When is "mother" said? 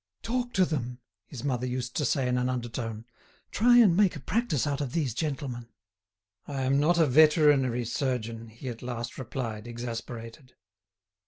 1.43-1.67